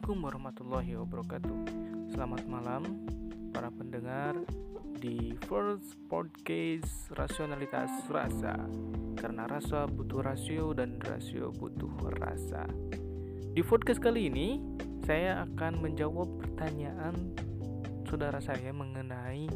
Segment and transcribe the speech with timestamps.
[0.00, 1.56] Assalamualaikum warahmatullahi wabarakatuh.
[2.16, 3.04] Selamat malam
[3.52, 4.32] para pendengar
[4.96, 8.56] di First Podcast Rasionalitas Rasa.
[9.20, 12.64] Karena rasa butuh rasio dan rasio butuh rasa.
[13.52, 14.56] Di podcast kali ini
[15.04, 17.36] saya akan menjawab pertanyaan
[18.08, 19.52] saudara saya mengenai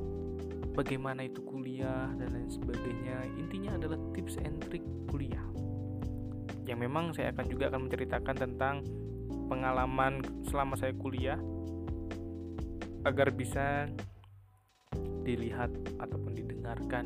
[0.77, 3.33] bagaimana itu kuliah dan lain sebagainya.
[3.41, 5.49] Intinya adalah tips and trick kuliah.
[6.69, 8.85] Yang memang saya akan juga akan menceritakan tentang
[9.47, 11.39] pengalaman selama saya kuliah
[13.05, 13.89] agar bisa
[15.25, 17.05] dilihat ataupun didengarkan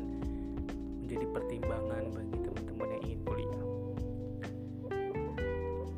[1.03, 3.63] menjadi pertimbangan bagi teman-teman yang ingin kuliah.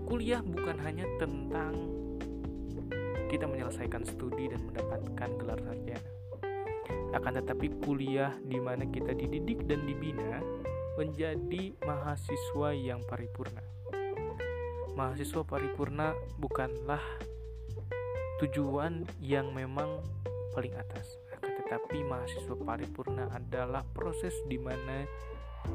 [0.05, 1.73] Kuliah bukan hanya tentang
[3.29, 6.11] kita menyelesaikan studi dan mendapatkan gelar sarjana.
[7.15, 10.43] Akan tetapi kuliah di mana kita dididik dan dibina
[10.99, 13.80] menjadi mahasiswa yang paripurna
[14.95, 16.99] mahasiswa paripurna bukanlah
[18.43, 20.03] tujuan yang memang
[20.51, 21.15] paling atas.
[21.39, 25.07] Tetapi mahasiswa paripurna adalah proses di mana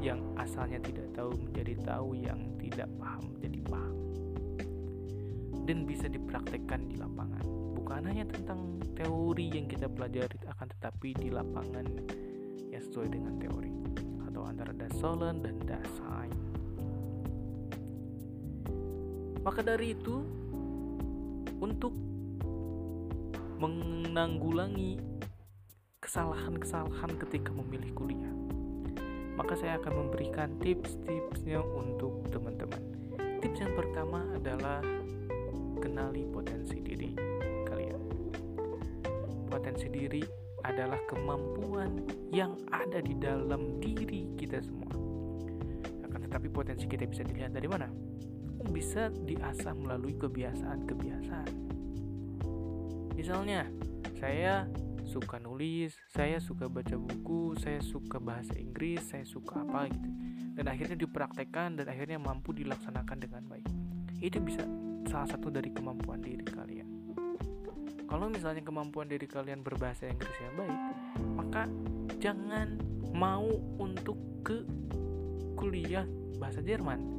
[0.03, 3.95] yang asalnya tidak tahu menjadi tahu yang tidak paham menjadi paham.
[5.65, 7.43] Dan bisa dipraktekkan di lapangan.
[7.73, 11.87] Bukan hanya tentang teori yang kita pelajari akan tetapi di lapangan
[12.69, 13.73] yang sesuai dengan teori.
[14.29, 16.46] Atau antara dasolen dan dasain
[19.47, 20.19] maka dari itu,
[21.63, 21.95] untuk
[23.63, 24.99] menanggulangi
[26.03, 28.35] kesalahan-kesalahan ketika memilih kuliah,
[29.39, 32.83] maka saya akan memberikan tips-tipsnya untuk teman-teman.
[33.39, 34.83] Tips yang pertama adalah
[35.79, 37.15] kenali potensi diri
[37.63, 38.03] kalian.
[39.47, 40.27] Potensi diri
[40.67, 42.03] adalah kemampuan
[42.35, 44.91] yang ada di dalam diri kita semua.
[46.03, 47.87] Akan tetapi potensi kita bisa dilihat dari mana?
[48.71, 51.51] Bisa diasah melalui kebiasaan-kebiasaan.
[53.17, 53.65] Misalnya,
[54.17, 54.69] saya
[55.07, 60.09] suka nulis, saya suka baca buku, saya suka bahasa Inggris, saya suka apa gitu.
[60.57, 63.65] Dan akhirnya dipraktekkan dan akhirnya mampu dilaksanakan dengan baik.
[64.19, 64.65] Itu bisa
[65.07, 66.87] salah satu dari kemampuan diri kalian.
[68.07, 70.79] Kalau misalnya kemampuan diri kalian berbahasa Inggris yang baik,
[71.35, 71.63] maka
[72.17, 72.79] jangan
[73.11, 73.47] mau
[73.81, 74.63] untuk ke
[75.59, 76.07] kuliah
[76.39, 77.17] bahasa Jerman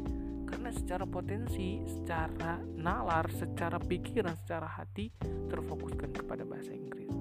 [0.48, 5.12] karena secara potensi, secara nalar, secara pikiran, secara hati
[5.52, 7.12] terfokuskan kepada bahasa Inggris.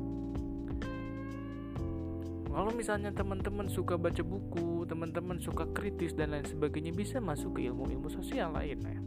[2.47, 7.69] Kalau misalnya teman-teman suka baca buku, teman-teman suka kritis dan lain sebagainya bisa masuk ke
[7.69, 8.99] ilmu-ilmu sosial lain ya.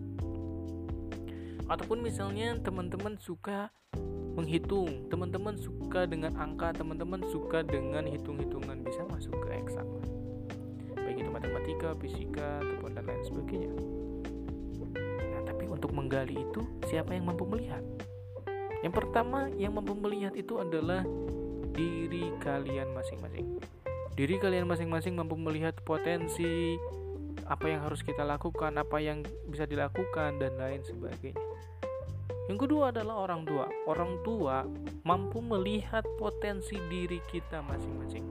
[1.66, 3.74] Ataupun misalnya teman-teman suka
[4.38, 9.86] menghitung, teman-teman suka dengan angka, teman-teman suka dengan hitung-hitungan bisa masuk ke eksak.
[10.94, 13.99] Baik itu matematika, fisika ataupun dan lain sebagainya
[15.80, 17.80] untuk menggali itu siapa yang mampu melihat?
[18.84, 21.00] Yang pertama yang mampu melihat itu adalah
[21.72, 23.56] diri kalian masing-masing.
[24.12, 26.76] Diri kalian masing-masing mampu melihat potensi
[27.48, 31.40] apa yang harus kita lakukan, apa yang bisa dilakukan dan lain sebagainya.
[32.52, 33.64] Yang kedua adalah orang tua.
[33.88, 34.68] Orang tua
[35.08, 38.24] mampu melihat potensi diri kita masing-masing.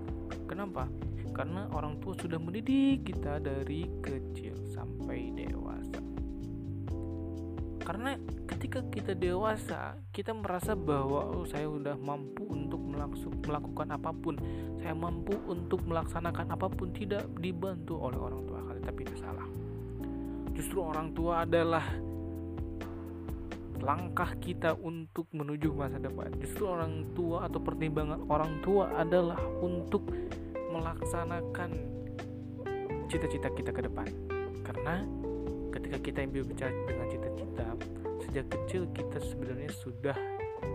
[0.45, 0.85] Kenapa?
[1.33, 6.08] Karena orang tua sudah mendidik kita dari kecil sampai dewasa
[7.89, 12.77] karena ketika kita dewasa kita merasa bahwa oh, saya sudah mampu untuk
[13.49, 14.37] melakukan apa pun.
[14.77, 19.47] Saya mampu untuk melaksanakan apa pun tidak dibantu oleh orang tua kali tapi itu salah.
[20.53, 21.81] Justru orang tua adalah
[23.81, 26.29] langkah kita untuk menuju masa depan.
[26.37, 30.05] Justru orang tua atau pertimbangan orang tua adalah untuk
[30.69, 31.73] melaksanakan
[33.09, 34.05] cita-cita kita ke depan.
[34.61, 35.01] Karena
[35.73, 37.07] ketika kita yang berbicara dengan
[37.39, 37.67] cita-cita
[38.27, 40.17] sejak kecil kita sebenarnya sudah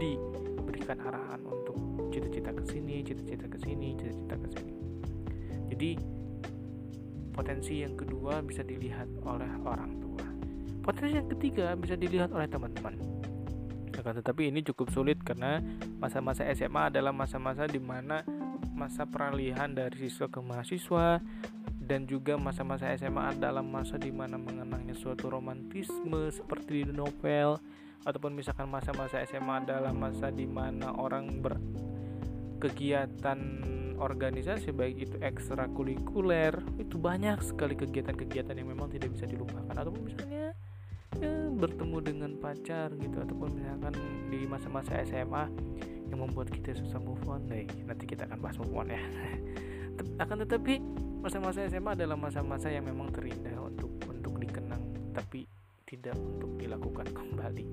[0.01, 1.77] diberikan arahan untuk
[2.09, 4.73] cita-cita ke sini, cita-cita ke sini, cita-cita ke sini.
[5.69, 5.91] Jadi
[7.37, 10.27] potensi yang kedua bisa dilihat oleh orang tua.
[10.81, 12.97] Potensi yang ketiga bisa dilihat oleh teman-teman.
[13.95, 15.61] Akan tetapi ini cukup sulit karena
[16.01, 18.27] masa-masa SMA adalah masa-masa di mana
[18.75, 21.23] masa peralihan dari siswa ke mahasiswa,
[21.85, 27.61] dan juga masa-masa SMA dalam masa di mana mengenangnya suatu romantisme seperti di novel
[28.05, 33.41] ataupun misalkan masa-masa SMA dalam masa di mana orang berkegiatan
[34.01, 39.71] organisasi baik itu ekstrakurikuler itu banyak sekali kegiatan-kegiatan yang memang tidak bisa dilupakan.
[39.71, 40.53] Ataupun misalnya
[41.21, 43.95] ya, bertemu dengan pacar gitu ataupun misalkan
[44.29, 45.47] di masa-masa SMA
[46.11, 47.47] yang membuat kita susah move on.
[47.47, 49.03] Deh nanti kita akan bahas move on ya.
[50.23, 50.83] Akan tetapi
[51.25, 54.85] masa-masa SMA adalah masa-masa yang memang terindah untuk untuk dikenang
[55.17, 55.49] tapi
[55.89, 57.65] tidak untuk dilakukan kembali.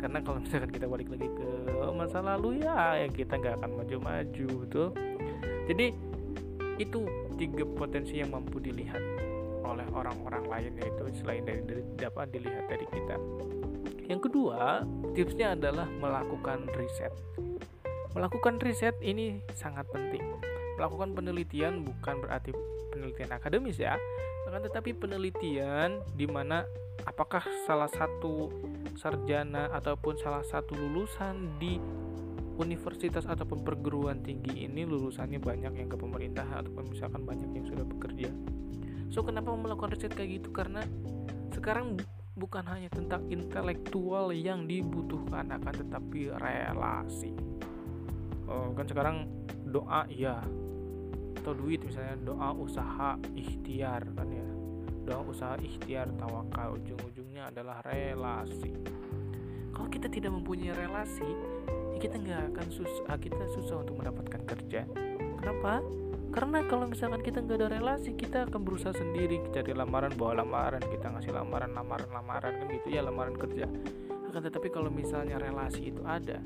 [0.00, 1.48] Karena kalau misalkan kita balik lagi ke
[1.92, 4.88] masa lalu ya ya kita nggak akan maju-maju tuh
[5.68, 5.92] jadi
[6.80, 7.04] itu
[7.36, 9.00] tiga potensi yang mampu dilihat
[9.64, 13.16] oleh orang-orang lain yaitu selain dari, dari dapat dilihat dari kita.
[14.08, 17.12] Yang kedua tipsnya adalah melakukan riset.
[18.16, 20.24] Melakukan riset ini sangat penting.
[20.76, 22.52] Melakukan penelitian bukan berarti
[22.94, 23.98] penelitian akademis ya
[24.46, 26.62] akan tetapi penelitian di mana
[27.02, 28.48] apakah salah satu
[28.94, 31.82] sarjana ataupun salah satu lulusan di
[32.54, 37.82] universitas ataupun perguruan tinggi ini lulusannya banyak yang ke pemerintah ataupun misalkan banyak yang sudah
[37.82, 38.30] bekerja.
[39.10, 40.54] So kenapa melakukan riset kayak gitu?
[40.54, 40.86] Karena
[41.50, 41.98] sekarang
[42.38, 47.34] bukan hanya tentang intelektual yang dibutuhkan akan tetapi relasi.
[48.46, 49.26] Oh, kan sekarang
[49.66, 50.38] doa iya
[51.44, 54.48] atau duit misalnya doa usaha ikhtiar kan ya.
[55.04, 58.72] Doa usaha ikhtiar tawakal ujung-ujungnya adalah relasi.
[59.76, 61.28] Kalau kita tidak mempunyai relasi
[61.92, 64.88] ya kita nggak akan susah kita susah untuk mendapatkan kerja.
[65.36, 65.84] Kenapa?
[66.32, 70.80] Karena kalau misalkan kita nggak ada relasi kita akan berusaha sendiri cari lamaran bawa lamaran
[70.80, 73.68] kita ngasih lamaran lamaran lamaran kan gitu ya lamaran kerja.
[74.32, 76.40] Akan tetapi kalau misalnya relasi itu ada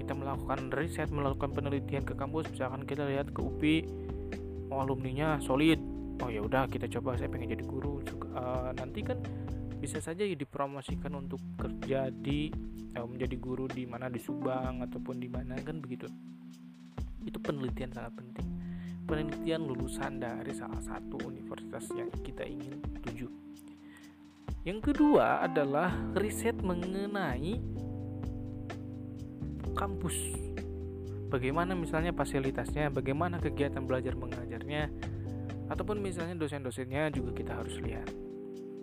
[0.00, 3.78] kita melakukan riset melakukan penelitian ke kampus misalkan kita lihat ke UPI
[4.70, 5.78] oh alumninya solid.
[6.22, 7.18] Oh ya udah kita coba.
[7.18, 8.28] Saya pengen jadi guru juga.
[8.32, 9.18] Uh, nanti kan
[9.80, 12.52] bisa saja dipromosikan untuk kerja di
[12.96, 14.08] uh, menjadi guru di mana?
[14.08, 15.58] Di Subang ataupun di mana?
[15.60, 16.06] Kan begitu.
[17.24, 18.46] Itu penelitian sangat penting.
[19.04, 23.26] Penelitian lulusan dari salah satu universitas yang kita ingin tuju.
[24.62, 27.58] Yang kedua adalah riset mengenai
[29.72, 30.14] kampus
[31.30, 34.90] bagaimana misalnya fasilitasnya bagaimana kegiatan belajar mengajarnya
[35.70, 38.10] ataupun misalnya dosen-dosennya juga kita harus lihat.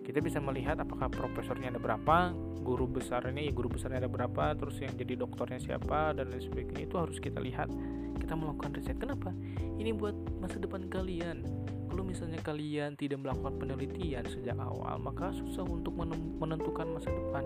[0.00, 2.32] Kita bisa melihat apakah profesornya ada berapa
[2.64, 6.88] guru besarnya ya guru besarnya ada berapa terus yang jadi dokternya siapa dan lain sebagainya.
[6.88, 7.68] Itu harus kita lihat
[8.16, 8.96] kita melakukan riset.
[8.96, 9.36] Kenapa?
[9.76, 11.44] Ini buat masa depan kalian.
[11.92, 15.92] Kalau misalnya kalian tidak melakukan penelitian sejak awal maka susah untuk
[16.40, 17.44] menentukan masa depan.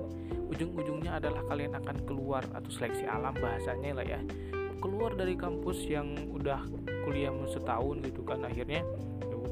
[0.54, 4.22] Ujung-ujungnya adalah kalian akan keluar atau seleksi alam bahasanya lah ya
[4.82, 6.66] keluar dari kampus yang udah
[7.06, 8.82] kuliah setahun gitu kan akhirnya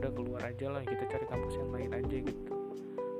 [0.01, 2.43] udah keluar aja lah kita cari kampus yang lain aja gitu.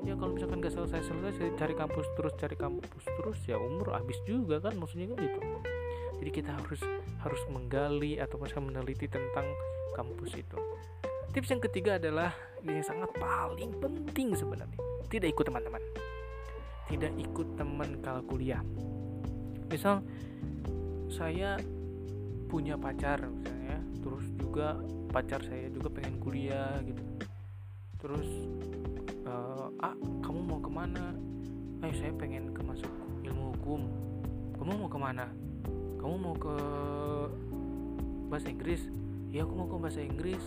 [0.01, 4.17] Ya kalau misalkan gak selesai selesai cari kampus terus cari kampus terus ya umur habis
[4.25, 5.39] juga kan maksudnya kan gitu.
[6.21, 6.81] Jadi kita harus
[7.21, 9.45] harus menggali atau misalkan meneliti tentang
[9.93, 10.57] kampus itu.
[11.31, 12.33] Tips yang ketiga adalah
[12.65, 15.83] ini yang sangat paling penting sebenarnya tidak ikut teman-teman.
[16.89, 18.59] Tidak ikut teman kalau kuliah.
[19.69, 20.01] Misal
[21.13, 21.61] saya
[22.51, 24.75] punya pacar misalnya terus juga
[25.07, 26.99] pacar saya juga pengen kuliah gitu.
[27.95, 28.27] Terus
[29.23, 31.15] uh, ah kamu mau ke mana?
[31.79, 32.91] Ayo saya pengen ke masuk
[33.23, 33.87] ilmu hukum.
[34.59, 35.31] Kamu mau ke mana?
[35.95, 36.55] Kamu mau ke
[38.27, 38.83] bahasa Inggris?
[39.31, 40.43] Ya aku mau ke bahasa Inggris.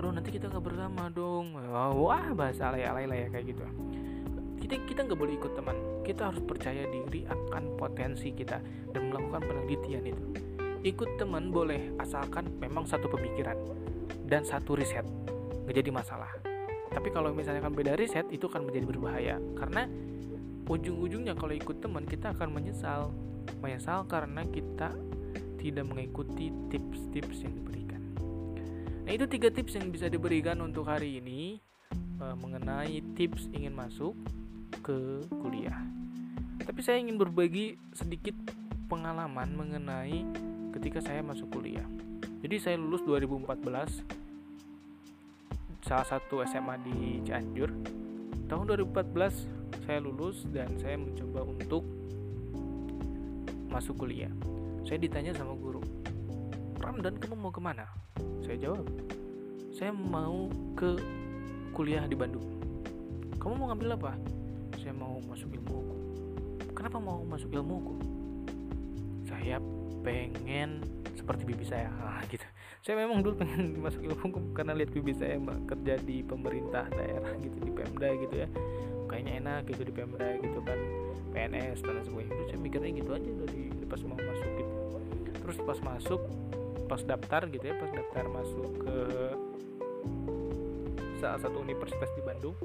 [0.00, 1.60] Aduh nanti kita nggak bersama dong.
[1.76, 3.64] Wah bahasa alay-alay lah ya kayak gitu.
[4.64, 5.76] Kita kita nggak boleh ikut teman.
[6.08, 8.64] Kita harus percaya diri akan potensi kita
[8.96, 10.47] dan melakukan penelitian itu
[10.86, 13.58] ikut teman boleh asalkan memang satu pemikiran
[14.28, 15.04] dan satu riset.
[15.66, 16.30] Nggak jadi masalah.
[16.88, 19.36] Tapi kalau misalnya kan beda riset itu akan menjadi berbahaya.
[19.58, 19.86] Karena
[20.68, 23.12] ujung-ujungnya kalau ikut teman kita akan menyesal.
[23.64, 24.92] Menyesal karena kita
[25.58, 28.02] tidak mengikuti tips-tips yang diberikan.
[29.02, 31.58] Nah itu tiga tips yang bisa diberikan untuk hari ini
[32.22, 34.14] e, mengenai tips ingin masuk
[34.84, 35.82] ke kuliah.
[36.62, 38.36] Tapi saya ingin berbagi sedikit
[38.86, 40.22] pengalaman mengenai
[40.78, 41.82] ketika saya masuk kuliah.
[42.38, 43.98] Jadi saya lulus 2014
[45.82, 47.74] salah satu SMA di Cianjur.
[48.46, 51.82] Tahun 2014 saya lulus dan saya mencoba untuk
[53.66, 54.30] masuk kuliah.
[54.86, 55.82] Saya ditanya sama guru,
[56.78, 57.84] Ramdan kamu mau ke mana?
[58.46, 58.86] Saya jawab,
[59.74, 60.96] saya mau ke
[61.74, 62.46] kuliah di Bandung.
[63.36, 64.12] Kamu mau ngambil apa?
[64.78, 65.98] Saya mau masuk ilmu hukum.
[66.72, 67.98] Kenapa mau masuk ilmu hukum?
[69.28, 69.60] Saya
[70.02, 70.82] pengen
[71.14, 71.90] seperti bibi saya.
[72.18, 72.42] Ah, gitu.
[72.82, 76.90] Saya memang dulu pengen masuk ilmu hukum karena lihat bibi saya mbak kerja di pemerintah
[76.90, 78.48] daerah gitu di Pemda gitu ya.
[79.08, 80.78] Kayaknya enak gitu di Pemda gitu kan
[81.30, 82.34] PNS dan sebagainya.
[82.34, 84.74] Itu saya mikirnya gitu aja dari pas mau masuk gitu.
[85.46, 86.20] Terus pas masuk
[86.88, 88.96] pas daftar gitu ya pas daftar masuk ke
[91.20, 92.56] salah satu universitas di Bandung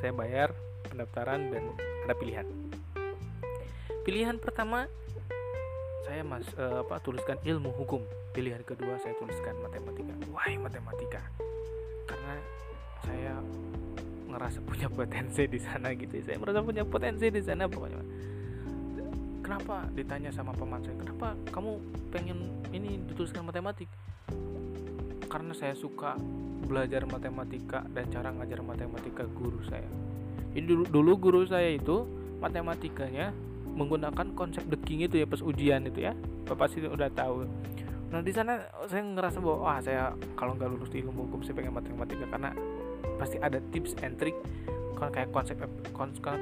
[0.00, 0.48] saya bayar
[0.88, 1.64] pendaftaran dan
[2.08, 2.48] ada pilihan.
[4.02, 4.88] Pilihan pertama
[6.10, 8.02] saya mas uh, apa tuliskan ilmu hukum.
[8.34, 10.10] Pilihan kedua saya tuliskan matematika.
[10.34, 11.22] Why matematika?
[12.10, 12.34] Karena
[13.06, 13.38] saya
[14.30, 17.98] ngerasa punya potensi di sana gitu saya merasa punya potensi di sana pokoknya
[19.42, 21.82] kenapa ditanya sama paman saya kenapa kamu
[22.14, 22.38] pengen
[22.70, 23.90] ini dituliskan matematik?
[25.26, 26.14] Karena saya suka
[26.66, 29.86] belajar matematika dan cara ngajar matematika guru saya.
[30.54, 32.06] Ini dulu, dulu guru saya itu
[32.38, 33.34] matematikanya
[33.74, 36.12] menggunakan konsep the king itu ya pas ujian itu ya.
[36.46, 37.46] Bapak sih udah tahu.
[38.10, 41.54] Nah di sana saya ngerasa bahwa wah saya kalau nggak lulus di ilmu hukum saya
[41.58, 42.26] pengen matematika.
[42.26, 42.50] Karena
[43.16, 44.36] pasti ada tips and trick
[45.00, 45.56] kayak konsep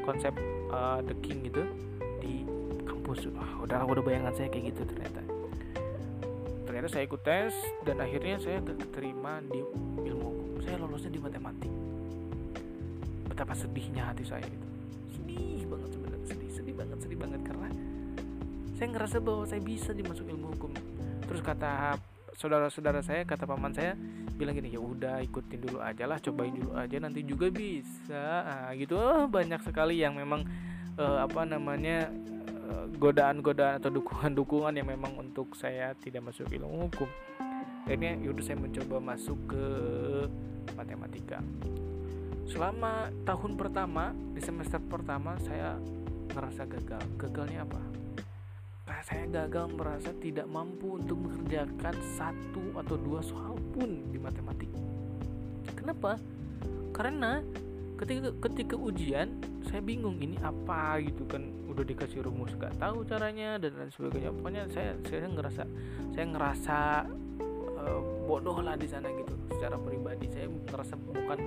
[0.03, 0.35] konsep
[0.75, 1.63] uh, the king gitu
[2.19, 2.43] di
[2.89, 3.29] kampus.
[3.33, 5.23] Wah udah udah bayangan saya kayak gitu ternyata.
[6.67, 7.55] Ternyata saya ikut tes
[7.87, 9.65] dan akhirnya saya keterima di
[10.05, 10.49] ilmu hukum.
[10.61, 11.73] Saya lulusnya di matematik.
[13.31, 14.68] Betapa sedihnya hati saya itu
[16.99, 17.69] sedih banget karena
[18.79, 20.71] saya ngerasa bahwa saya bisa dimasuk ilmu hukum.
[21.27, 21.99] Terus kata
[22.39, 23.99] saudara-saudara saya kata paman saya
[24.39, 28.47] bilang gini ya udah ikutin dulu aja lah cobain dulu aja nanti juga bisa.
[28.47, 28.95] Nah, gitu.
[28.95, 30.47] Oh, banyak sekali yang memang
[30.95, 32.07] uh, apa namanya
[32.71, 37.11] uh, godaan-godaan atau dukungan-dukungan yang memang untuk saya tidak masuk ilmu hukum.
[37.83, 39.65] Akhirnya yaudah saya mencoba masuk ke
[40.79, 41.43] matematika.
[42.47, 45.77] Selama tahun pertama di semester pertama saya
[46.33, 47.03] ngerasa gagal.
[47.17, 47.81] Gagalnya apa?
[49.09, 54.69] Saya gagal merasa tidak mampu untuk mengerjakan satu atau dua soal pun di matematik.
[55.73, 56.21] Kenapa?
[56.93, 57.41] Karena
[57.97, 61.45] ketika ketika ujian saya bingung ini apa gitu kan.
[61.69, 64.35] Udah dikasih rumus gak tahu caranya dan lain sebagainya.
[64.35, 65.63] Pokoknya saya saya ngerasa
[66.11, 66.79] saya ngerasa
[67.79, 69.35] uh, bodoh lah di sana gitu.
[69.55, 71.39] Secara pribadi saya ngerasa bukan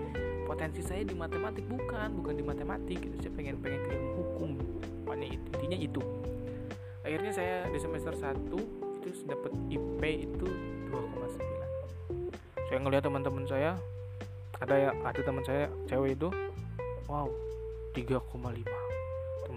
[0.47, 3.15] potensi saya di matematik bukan bukan di matematik gitu.
[3.19, 3.95] Saya pengen pengen ke
[4.31, 4.55] hukum.
[5.03, 6.01] Pokoknya intinya itu.
[7.03, 8.47] Akhirnya saya di semester 1
[9.01, 10.47] itu dapat IP itu
[10.93, 11.61] 2,9
[12.71, 13.75] saya ngelihat teman-teman saya
[14.63, 16.31] ada ya ada teman saya cewek itu
[17.11, 17.27] wow
[17.91, 18.63] 3,5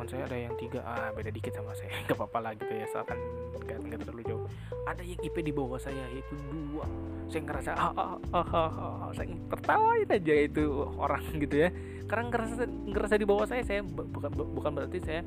[0.04, 0.80] teman saya ada yang tiga.
[0.84, 1.88] Ah beda dikit sama saya.
[2.04, 3.16] Nggak apa-apa lah gitu ya soalnya
[3.64, 4.44] nggak nggak terlalu jauh.
[4.84, 6.84] Ada yang IP di bawah saya yaitu dua.
[7.32, 10.64] Saya ngerasa ah, ah, ah, ah, ah, saya tertawain aja itu
[11.00, 11.68] orang gitu ya.
[12.04, 15.20] Karena ngerasa ngerasa di bawah saya saya bukan bukan berarti saya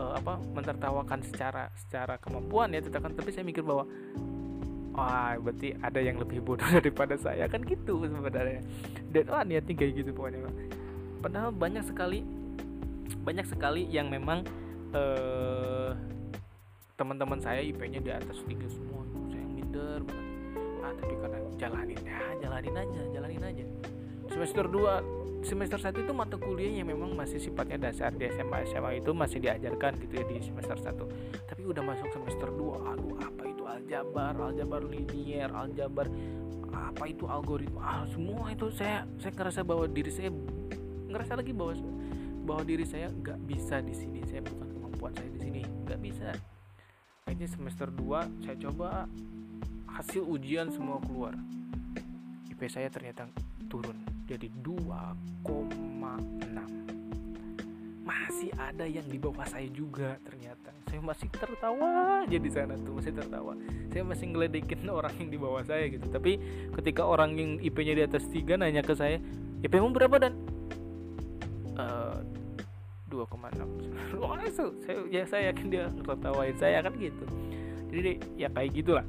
[0.00, 3.84] uh, apa mentertawakan secara secara kemampuan ya tetapi tapi saya mikir bahwa
[4.96, 7.44] wah berarti ada yang lebih bodoh daripada saya.
[7.52, 8.64] Kan gitu sebenarnya.
[9.12, 10.48] Dan wah niatnya kayak gitu pokoknya
[11.24, 12.20] padahal banyak sekali
[13.24, 14.44] banyak sekali yang memang
[14.92, 15.96] uh,
[16.94, 19.02] teman-teman saya IP-nya di atas tiga semua.
[19.32, 20.28] Saya minder banget.
[20.84, 23.64] Ah tapi karena jalanin ya jalanin aja jalanin aja.
[24.28, 29.04] Semester 2 semester 1 itu mata kuliah yang memang masih sifatnya dasar di SMA SMA
[29.04, 33.42] itu masih diajarkan gitu ya di semester 1 tapi udah masuk semester 2 aduh apa
[33.44, 36.08] itu aljabar aljabar linier aljabar
[36.74, 37.80] apa itu algoritma?
[37.80, 40.30] Ah, semua itu saya saya ngerasa bahwa diri saya
[41.10, 41.72] ngerasa lagi bahwa
[42.44, 44.20] bahwa diri saya nggak bisa di sini.
[44.28, 45.62] Saya bukan kemampuan saya di sini.
[45.88, 46.28] Nggak bisa.
[47.24, 49.08] Akhirnya semester 2 saya coba.
[49.94, 51.38] Hasil ujian semua keluar.
[52.50, 53.30] IP saya ternyata
[53.70, 53.94] turun
[54.26, 55.94] jadi 2,6
[58.04, 60.74] masih ada yang di bawah saya juga ternyata.
[60.90, 63.56] Saya masih tertawa aja di sana tuh masih tertawa.
[63.88, 66.04] Saya masih ngeledekin orang yang di bawah saya gitu.
[66.12, 66.36] Tapi
[66.82, 69.16] ketika orang yang IP-nya di atas 3 nanya ke saya
[69.64, 70.36] IP-mu berapa dan
[73.24, 76.54] 2,6 Wah, saya, ya saya yakin dia tertawain.
[76.60, 77.24] Saya kan gitu.
[77.90, 79.06] Jadi ya kayak gitulah.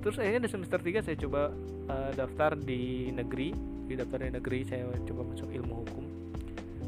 [0.00, 1.52] Terus akhirnya di semester 3 saya coba
[1.88, 3.52] uh, daftar di negeri.
[3.90, 6.04] Di daftar negeri saya coba masuk ilmu hukum.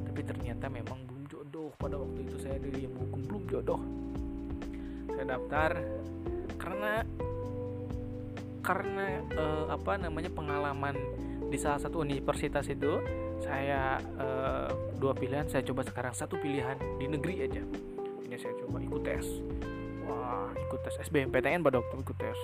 [0.06, 1.70] Tapi ternyata memang belum jodoh.
[1.76, 3.80] Pada waktu itu saya dari ilmu hukum belum jodoh.
[5.12, 5.70] Saya daftar
[6.60, 6.92] karena
[8.62, 10.94] karena uh, apa namanya pengalaman
[11.50, 13.02] di salah satu universitas itu
[13.42, 16.14] saya uh, dua pilihan saya coba sekarang.
[16.14, 17.62] Satu pilihan di negeri aja.
[18.22, 19.26] Ini saya coba ikut tes.
[20.06, 22.38] Wah ikut tes SBMPTN pada waktu ikut tes.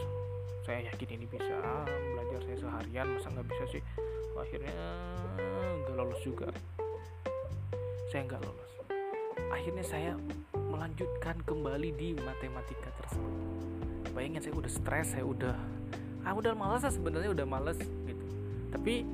[0.67, 1.55] Saya yakin ini bisa.
[1.89, 3.83] Belajar saya seharian masa nggak bisa sih?
[4.37, 4.75] Akhirnya
[5.87, 6.51] nggak lolos juga.
[8.11, 8.71] Saya nggak lolos.
[9.49, 10.13] Akhirnya saya
[10.55, 13.35] melanjutkan kembali di matematika tersebut.
[14.13, 15.57] Bayangin saya udah stres saya udah
[16.27, 18.25] ah udah malas lah sebenarnya udah males gitu.
[18.75, 19.07] Tapi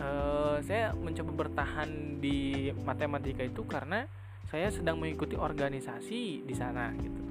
[0.00, 4.08] uh, saya mencoba bertahan di matematika itu karena
[4.46, 7.22] saya sedang mengikuti organisasi di sana gitu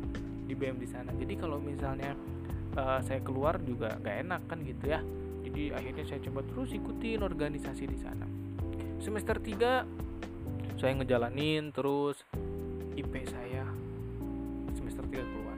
[0.45, 1.09] di BM di sana.
[1.15, 2.13] Jadi kalau misalnya
[2.77, 5.01] uh, saya keluar juga gak enak kan gitu ya.
[5.45, 8.25] Jadi akhirnya saya coba terus ikutin organisasi di sana.
[9.01, 12.21] Semester 3 saya ngejalanin terus
[12.93, 13.65] IP saya.
[14.75, 15.57] Semester 3 keluar.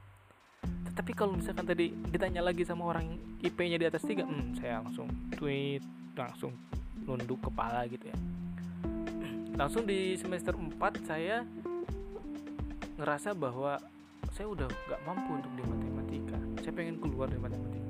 [0.92, 5.08] Tetapi kalau misalkan tadi ditanya lagi sama orang IP-nya di atas tiga hmm, saya langsung
[5.40, 5.80] tweet
[6.20, 6.52] langsung
[7.08, 8.35] nunduk kepala gitu ya
[9.56, 10.76] langsung di semester 4
[11.08, 11.48] saya
[13.00, 13.80] ngerasa bahwa
[14.36, 16.38] saya udah gak mampu untuk di matematika.
[16.60, 17.88] Saya pengen keluar dari matematika.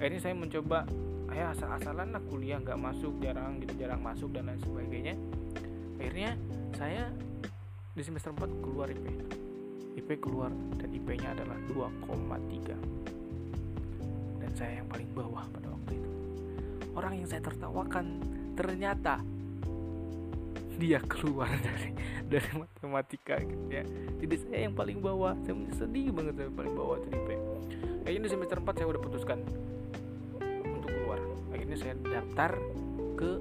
[0.00, 0.88] Akhirnya saya mencoba
[1.34, 5.14] ya asal-asalan lah kuliah nggak masuk jarang gitu jarang masuk dan lain sebagainya.
[6.00, 6.30] Akhirnya
[6.72, 7.12] saya
[7.94, 9.06] di semester 4 keluar IP
[9.94, 16.10] IP keluar dan IP-nya adalah 2,3 dan saya yang paling bawah pada waktu itu.
[16.94, 18.18] Orang yang saya tertawakan
[18.58, 19.22] ternyata
[20.78, 21.90] dia keluar dari
[22.26, 23.84] dari matematika gitu ya.
[24.20, 25.34] Jadi saya yang paling bawah.
[25.46, 27.30] Saya sedih banget saya paling bawah dari IP
[28.04, 29.38] kayaknya di semester 4 saya udah putuskan
[30.68, 31.18] untuk keluar.
[31.56, 32.52] Akhirnya saya daftar
[33.16, 33.32] ke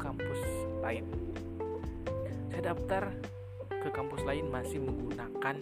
[0.00, 0.40] kampus
[0.80, 1.04] lain.
[2.48, 3.12] Saya daftar
[3.68, 5.60] ke kampus lain masih menggunakan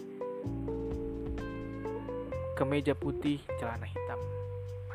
[2.55, 4.19] kemeja putih celana hitam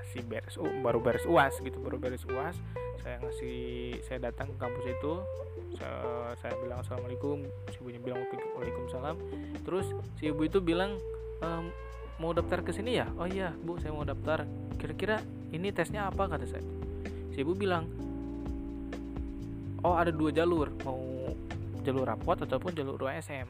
[0.09, 2.57] masih beres uh, baru beres uas gitu baru beres uas.
[3.05, 3.61] Saya ngasih
[4.09, 5.12] saya datang ke kampus itu
[5.77, 7.45] saya, saya bilang assalamualaikum.
[7.69, 8.25] Si ibunya bilang
[8.57, 9.21] waalaikumsalam.
[9.69, 10.97] Terus si ibu itu bilang
[11.45, 11.69] ehm,
[12.17, 13.05] mau daftar ke sini ya?
[13.21, 14.49] Oh iya bu saya mau daftar.
[14.81, 15.21] Kira-kira
[15.53, 16.25] ini tesnya apa?
[16.25, 16.65] kata saya.
[17.37, 17.85] Si ibu bilang
[19.85, 21.05] oh ada dua jalur mau
[21.85, 23.47] jalur rapot ataupun jalur USM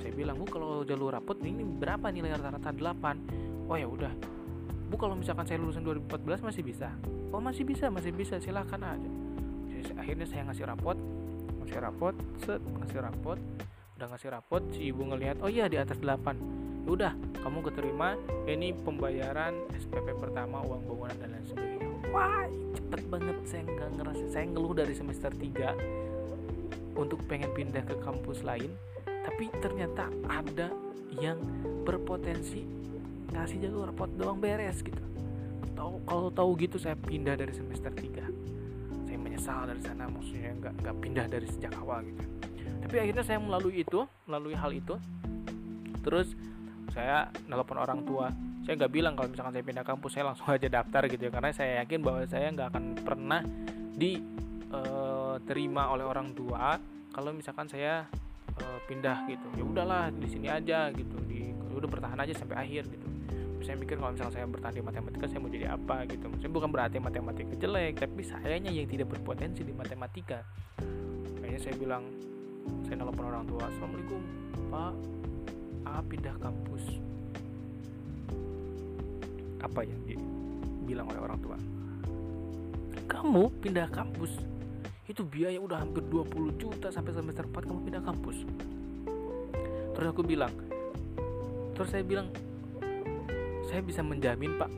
[0.00, 2.74] saya bilang bu kalau jalur rapot ini berapa nilai rata-rata?
[2.74, 4.10] 8 oh ya udah
[4.90, 6.90] bu kalau misalkan saya lulusan 2014 masih bisa.
[7.30, 8.42] Oh masih bisa masih bisa.
[8.42, 9.10] Silahkan aja.
[9.94, 10.98] Akhirnya saya ngasih rapot.
[11.62, 13.38] Ngasih rapot set ngasih rapot.
[13.94, 17.12] Udah ngasih rapot si ibu ngelihat oh iya di atas 8 ya udah
[17.44, 18.16] kamu keterima
[18.48, 21.88] ini pembayaran SPP pertama uang bangunan dan lain sebagainya.
[22.10, 23.36] Wah cepet banget.
[23.46, 28.72] Saya nggak ngerasa saya ngeluh dari semester 3 untuk pengen pindah ke kampus lain.
[29.06, 30.72] Tapi ternyata ada
[31.20, 31.38] yang
[31.84, 32.64] berpotensi
[33.30, 35.02] ngasih jalur rapot doang beres gitu.
[35.74, 40.74] Tahu kalau tahu gitu saya pindah dari semester 3 saya menyesal dari sana maksudnya nggak
[40.84, 42.24] nggak pindah dari sejak awal gitu.
[42.86, 44.94] Tapi akhirnya saya melalui itu melalui hal itu.
[46.02, 46.34] Terus
[46.90, 48.30] saya nelpon orang tua.
[48.66, 51.32] Saya nggak bilang kalau misalkan saya pindah kampus saya langsung aja daftar gitu ya.
[51.32, 53.42] Karena saya yakin bahwa saya nggak akan pernah
[53.94, 54.40] di
[54.70, 56.78] diterima oleh orang tua
[57.10, 58.06] kalau misalkan saya
[58.54, 59.50] e, pindah gitu.
[59.58, 61.18] Ya udahlah di sini aja gitu.
[61.26, 63.09] Di udah bertahan aja sampai akhir gitu
[63.60, 66.24] saya mikir kalau misalnya saya bertahan di matematika saya mau jadi apa gitu.
[66.32, 70.40] Maksudnya bukan berarti matematika jelek tapi sayanya yang tidak berpotensi di matematika.
[71.40, 72.04] Kayaknya saya bilang
[72.88, 74.20] saya nelfon orang tua assalamualaikum
[74.72, 74.92] pak
[75.84, 76.84] A pindah kampus.
[79.60, 81.56] Apa yang dibilang oleh orang tua?
[83.10, 84.32] Kamu pindah kampus?
[85.04, 88.46] Itu biaya udah hampir 20 juta sampai semester 4 kamu pindah kampus.
[89.92, 90.54] Terus aku bilang
[91.74, 92.28] terus saya bilang
[93.70, 94.70] saya bisa menjamin pak.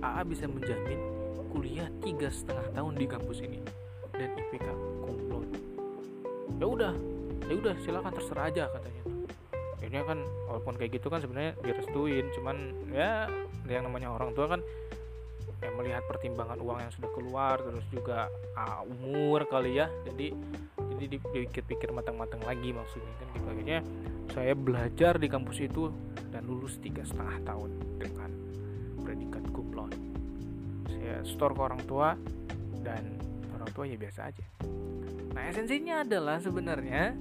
[0.00, 0.98] AA bisa menjamin
[1.52, 3.60] kuliah tiga setengah tahun di kampus ini.
[4.16, 4.66] Dan IPK
[5.04, 5.48] kumlot
[6.56, 6.92] ya udah
[7.50, 9.02] ya udah silakan terserah aja katanya.
[9.84, 12.56] Ini kan walaupun kayak gitu kan sebenarnya direstuin cuman
[12.88, 13.28] ya
[13.68, 14.60] yang namanya orang tua kan
[15.60, 19.92] ya melihat pertimbangan uang yang sudah keluar terus juga uh, umur kali ya.
[20.08, 20.32] Jadi
[20.96, 23.46] jadi dipikir-pikir matang-matang lagi maksudnya kan gitu.
[23.52, 23.80] Akhirnya
[24.32, 25.90] saya belajar di kampus itu
[26.44, 28.30] lulus tiga setengah tahun dengan
[29.02, 29.90] predikat kuplon
[30.86, 32.08] saya store ke orang tua
[32.82, 33.18] dan
[33.54, 34.46] orang tua ya biasa aja
[35.32, 37.16] nah esensinya adalah sebenarnya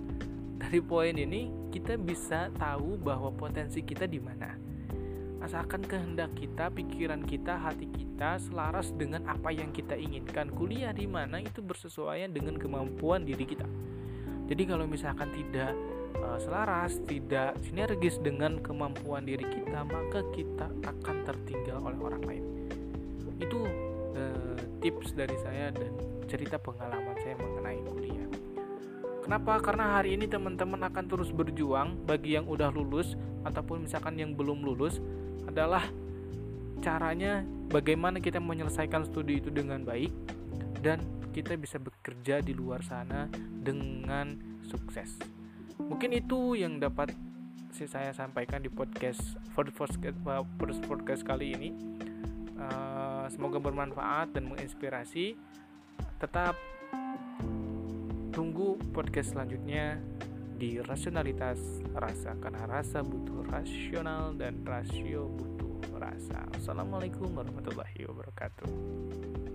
[0.62, 4.72] dari poin ini kita bisa tahu bahwa potensi kita di mana
[5.42, 10.54] asalkan kehendak kita, pikiran kita, hati kita selaras dengan apa yang kita inginkan.
[10.54, 13.66] Kuliah di mana itu bersesuaian dengan kemampuan diri kita.
[14.46, 15.74] Jadi kalau misalkan tidak
[16.20, 22.44] uh, selaras, tidak sinergis dengan kemampuan diri kita, maka kita akan tertinggal oleh orang lain.
[23.40, 23.66] Itu
[24.16, 25.92] uh, tips dari saya dan
[26.28, 28.30] cerita pengalaman saya mengenai kuliah.
[29.22, 29.62] Kenapa?
[29.62, 33.14] Karena hari ini teman-teman akan terus berjuang bagi yang udah lulus
[33.46, 34.98] ataupun misalkan yang belum lulus
[35.46, 35.86] adalah
[36.82, 40.10] caranya bagaimana kita menyelesaikan studi itu dengan baik
[40.82, 41.00] dan
[41.32, 43.30] kita bisa bekerja di luar sana
[43.62, 45.41] dengan sukses.
[45.88, 47.16] Mungkin itu yang dapat
[47.72, 50.18] saya sampaikan di podcast the podcast,
[50.86, 51.70] podcast kali ini.
[52.60, 55.34] Uh, semoga bermanfaat dan menginspirasi.
[56.22, 56.54] Tetap
[58.30, 59.98] tunggu podcast selanjutnya
[60.62, 61.58] di rasionalitas
[61.98, 66.46] rasa karena rasa butuh rasional dan rasio butuh rasa.
[66.54, 69.51] Assalamualaikum warahmatullahi wabarakatuh.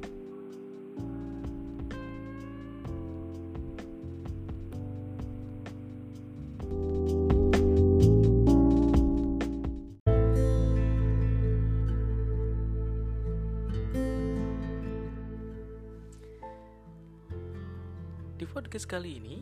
[18.36, 19.40] Di podcast kali ini,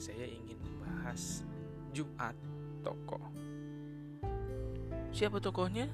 [0.00, 1.44] saya ingin membahas
[1.92, 2.32] Jumat
[2.80, 3.20] Tokoh.
[5.12, 5.92] Siapa tokohnya?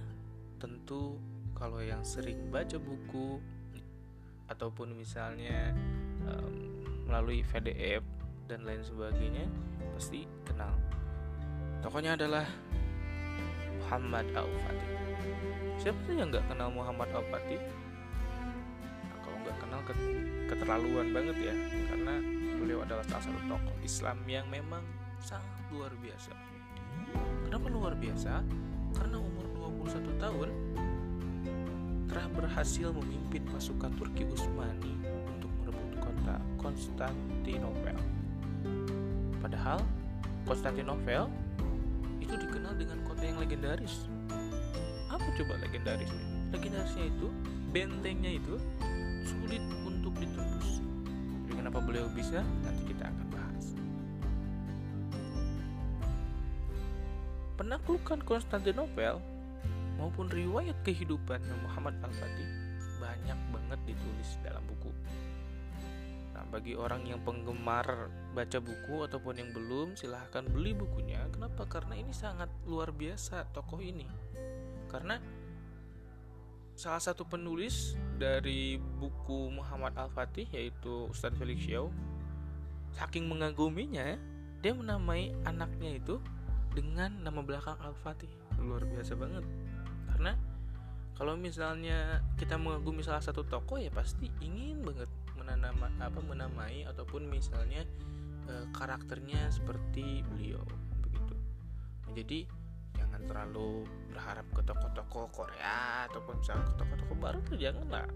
[0.63, 1.19] Tentu
[1.59, 3.43] kalau yang sering baca buku
[4.47, 5.75] ataupun misalnya
[6.29, 8.07] um, melalui PDF
[8.47, 9.51] dan lain sebagainya
[9.95, 10.75] pasti kenal.
[11.81, 12.47] Tokohnya adalah
[13.85, 14.91] Muhammad Al-Fatih.
[15.79, 17.61] Siapa sih yang nggak kenal Muhammad Al-Fatih?
[17.61, 19.81] Nah, kalau nggak kenal
[20.49, 21.55] keterlaluan banget ya
[21.91, 22.15] karena
[22.61, 24.81] beliau adalah salah satu tokoh Islam yang memang
[25.21, 26.33] sangat luar biasa
[27.49, 28.41] kenapa luar biasa?
[28.95, 29.47] karena umur
[29.85, 30.51] 21 tahun
[32.07, 34.95] telah berhasil memimpin pasukan Turki Utsmani
[35.27, 37.99] untuk merebut kota Konstantinopel
[39.45, 39.77] padahal
[40.49, 41.29] Konstantinopel
[42.25, 44.09] itu dikenal dengan kota yang legendaris
[45.13, 46.25] apa coba legendarisnya?
[46.57, 47.29] legendarisnya itu
[47.75, 48.55] bentengnya itu
[49.27, 50.79] sulit untuk ditembus.
[51.43, 52.47] Jadi kenapa beliau bisa?
[52.63, 53.67] Nanti kita akan bahas.
[57.59, 59.19] Penaklukan Konstantinopel
[59.99, 62.47] maupun riwayat kehidupan Muhammad Al-Fatih
[63.03, 64.94] banyak banget ditulis dalam buku.
[66.55, 71.19] Bagi orang yang penggemar baca buku ataupun yang belum, silahkan beli bukunya.
[71.35, 71.67] Kenapa?
[71.67, 74.07] Karena ini sangat luar biasa tokoh ini.
[74.87, 75.19] Karena
[76.75, 81.91] salah satu penulis dari buku Muhammad Al-Fatih yaitu Ustadz Felix Xiao
[82.99, 84.19] saking mengaguminya
[84.59, 86.19] dia menamai anaknya itu
[86.75, 89.47] dengan nama belakang Al-Fatih luar biasa banget
[90.11, 90.35] karena
[91.15, 95.07] kalau misalnya kita mengagumi salah satu tokoh ya pasti ingin banget
[95.45, 97.85] menanama apa menamai ataupun misalnya
[98.49, 100.65] e, karakternya seperti beliau
[101.05, 101.37] begitu.
[102.17, 102.41] Jadi
[102.97, 108.09] jangan terlalu berharap ke toko-toko Korea ataupun misalnya ke toko-toko barat tuh janganlah.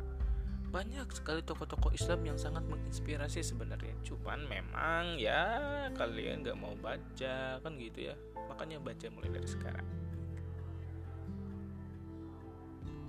[0.69, 3.97] Banyak sekali toko-toko Islam yang sangat menginspirasi sebenarnya.
[4.05, 8.15] Cuman memang ya kalian nggak mau baca kan gitu ya.
[8.49, 9.89] Makanya baca mulai dari sekarang.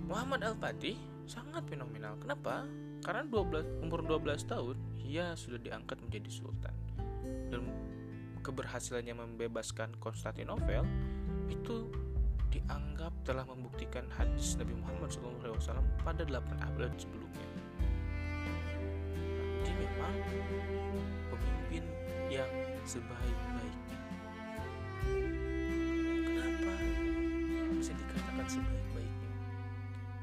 [0.08, 0.96] Muhammad Al-Fatih
[1.30, 2.18] sangat fenomenal.
[2.18, 2.66] Kenapa
[3.00, 6.74] karena 12 umur 12 tahun ia sudah diangkat menjadi sultan
[7.50, 7.64] dan
[8.40, 10.84] keberhasilannya membebaskan Konstantinopel
[11.50, 11.90] itu
[12.50, 17.48] dianggap telah membuktikan hadis Nabi Muhammad SAW pada 8 abad sebelumnya.
[19.62, 20.14] Dia memang
[21.30, 21.84] pemimpin
[22.26, 22.50] yang
[22.82, 23.98] sebaik-baiknya.
[26.26, 26.74] Kenapa
[27.78, 29.32] bisa dikatakan sebaik-baiknya?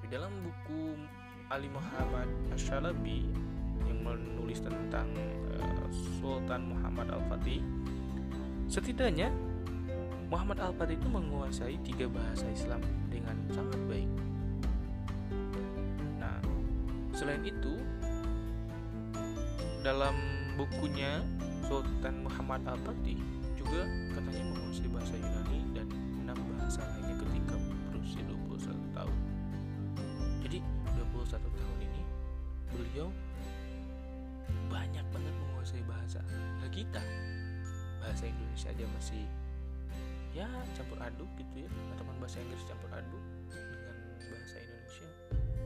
[0.03, 0.99] Di dalam buku
[1.47, 3.23] Ali Muhammad Asyalabi
[3.87, 5.07] yang menulis tentang
[5.55, 5.87] uh,
[6.19, 7.63] Sultan Muhammad Al-Fatih,
[8.67, 9.31] setidaknya
[10.27, 14.11] Muhammad Al-Fatih itu menguasai tiga bahasa Islam dengan sangat baik.
[16.19, 16.35] Nah,
[17.15, 17.79] selain itu,
[19.87, 20.19] dalam
[20.59, 21.23] bukunya
[21.63, 23.15] Sultan Muhammad Al-Fatih
[23.55, 25.66] juga katanya menguasai bahasa Yunani
[31.27, 32.03] 21 tahun ini
[32.71, 33.07] beliau
[34.71, 36.23] banyak banget menguasai bahasa.
[36.63, 37.03] Nah kita
[37.99, 39.23] bahasa Indonesia aja masih
[40.31, 40.47] ya
[40.79, 43.95] campur aduk gitu ya ataupun bahasa Inggris campur aduk dengan
[44.31, 45.07] bahasa Indonesia.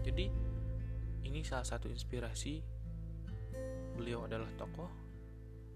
[0.02, 0.26] Jadi
[1.30, 2.66] ini salah satu inspirasi
[3.94, 4.90] beliau adalah tokoh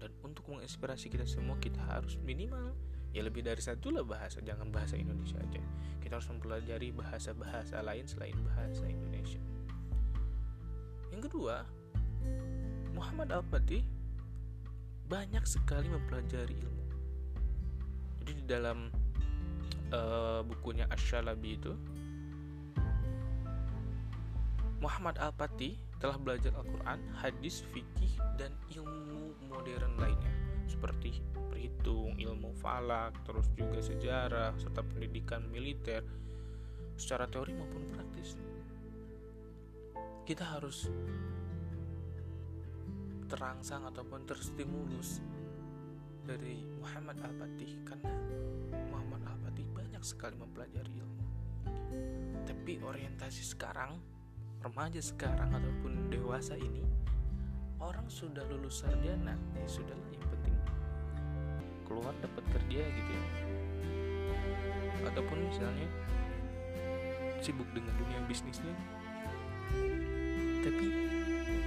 [0.02, 2.74] dan untuk menginspirasi kita semua kita harus minimal
[3.14, 5.62] ya lebih dari satu lah bahasa jangan bahasa Indonesia aja.
[6.02, 9.38] Kita harus mempelajari bahasa-bahasa lain selain bahasa Indonesia
[11.16, 11.64] yang kedua
[12.92, 13.80] Muhammad Al-Fatih
[15.08, 16.84] banyak sekali mempelajari ilmu
[18.20, 18.92] jadi di dalam
[19.96, 21.72] uh, bukunya Asyalabi itu
[24.76, 30.28] Muhammad Al-Fatih telah belajar Al-Quran, hadis, fikih, dan ilmu modern lainnya
[30.68, 36.04] seperti perhitung, ilmu falak, terus juga sejarah, serta pendidikan militer
[37.00, 38.05] secara teori maupun praktis.
[40.26, 40.90] Kita harus
[43.30, 45.22] terangsang ataupun terstimulus
[46.26, 48.10] dari Muhammad Al-Fatih karena
[48.90, 51.24] Muhammad Al-Fatih banyak sekali mempelajari ilmu.
[52.42, 54.02] Tapi orientasi sekarang,
[54.66, 56.82] remaja sekarang ataupun dewasa ini
[57.78, 60.56] orang sudah lulus sarjana ya sudah lah yang penting
[61.86, 63.24] keluar dapat kerja gitu ya
[65.06, 65.86] ataupun misalnya
[67.38, 68.74] sibuk dengan dunia bisnisnya
[70.66, 70.86] tapi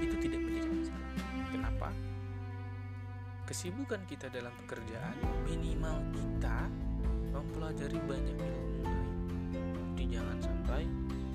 [0.03, 1.11] itu tidak menjadi masalah.
[1.51, 1.89] Kenapa?
[3.47, 5.15] Kesibukan kita dalam pekerjaan
[5.47, 6.67] minimal kita
[7.31, 9.07] mempelajari banyak ilmu lain.
[9.95, 10.83] Jadi jangan sampai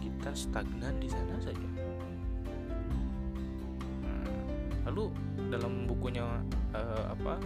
[0.01, 1.69] kita stagnan di sana saja.
[4.05, 4.25] Nah,
[4.89, 5.11] lalu
[5.51, 6.25] dalam bukunya
[6.75, 7.41] uh, apa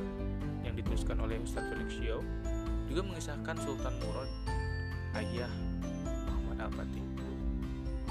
[0.66, 2.20] yang dituliskan oleh Ustadz Felix Xiao
[2.88, 4.30] juga mengisahkan Sultan Murad
[5.16, 5.52] ayah
[6.24, 7.07] Muhammad Al-Fatih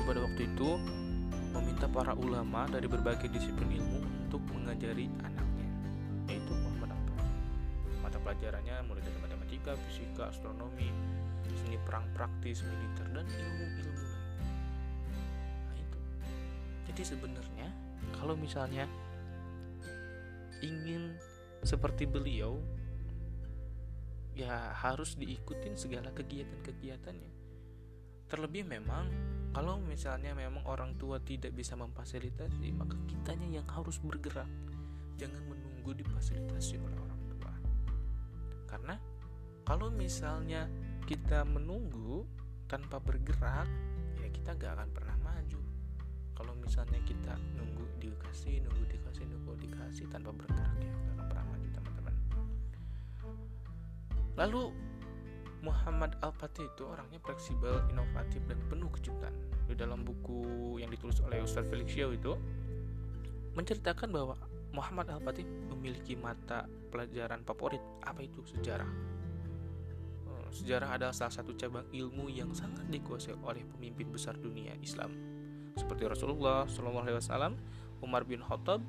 [0.07, 0.79] pada waktu itu
[1.51, 5.67] meminta para ulama dari berbagai disiplin ilmu untuk mengajari anaknya
[6.31, 7.35] yaitu Muhammad Al-Fatih
[7.99, 10.87] mata pelajarannya mulai dari matematika, fisika, astronomi,
[11.59, 14.15] seni perang praktis, militer dan ilmu-ilmu lain
[15.67, 15.99] nah itu.
[16.87, 17.67] Jadi sebenarnya
[18.15, 18.87] kalau misalnya
[20.63, 21.19] ingin
[21.67, 22.63] seperti beliau
[24.39, 27.31] ya harus diikutin segala kegiatan-kegiatannya.
[28.31, 29.11] Terlebih memang
[29.57, 34.45] kalau misalnya memang orang tua tidak bisa memfasilitasi, maka kitanya yang harus bergerak.
[35.17, 37.53] Jangan menunggu difasilitasi oleh orang tua.
[38.69, 39.01] Karena
[39.65, 40.69] kalau misalnya
[41.09, 42.21] kita menunggu
[42.69, 43.65] tanpa bergerak,
[44.21, 45.61] ya kita gak akan pernah maju.
[46.37, 50.93] Kalau misalnya kita nunggu dikasih, nunggu dikasih, nunggu dikasih tanpa bergerak ya
[54.37, 54.69] Lalu
[55.65, 59.33] Muhammad Al-Fatih itu orangnya fleksibel, inovatif dan penuh kejutan.
[59.67, 62.37] Di dalam buku yang ditulis oleh Ustaz Felix Xiao itu
[63.57, 64.35] menceritakan bahwa
[64.71, 67.81] Muhammad Al-Fatih memiliki mata pelajaran favorit.
[68.05, 68.45] Apa itu?
[68.45, 68.89] Sejarah.
[70.29, 75.37] Oh, sejarah adalah salah satu cabang ilmu yang sangat dikuasai oleh pemimpin besar dunia Islam
[75.77, 77.53] seperti Rasulullah SAW,
[78.01, 78.81] Umar bin Khattab,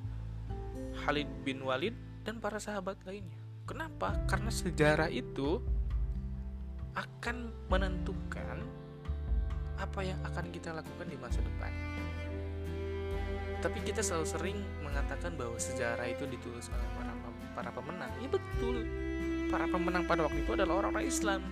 [1.04, 1.92] Khalid bin Walid,
[2.24, 3.37] dan para sahabat lainnya.
[3.68, 4.16] Kenapa?
[4.24, 5.61] Karena sejarah itu
[6.98, 8.58] akan menentukan
[9.78, 11.70] apa yang akan kita lakukan di masa depan.
[13.62, 17.12] Tapi kita selalu sering mengatakan bahwa sejarah itu ditulis oleh para
[17.54, 18.11] para pemenang.
[18.18, 18.87] Ya betul.
[19.50, 21.42] Para pemenang pada waktu itu adalah orang-orang Islam.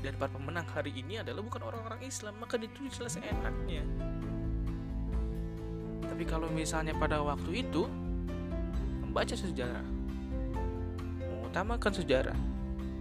[0.00, 3.84] Dan para pemenang hari ini adalah bukan orang-orang Islam, maka ditulislah seenaknya.
[6.04, 7.88] Tapi kalau misalnya pada waktu itu
[9.04, 9.84] membaca sejarah
[11.56, 12.38] mengutamakan sejarah